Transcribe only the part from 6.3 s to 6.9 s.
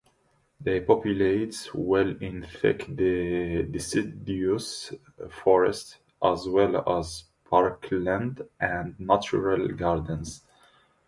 well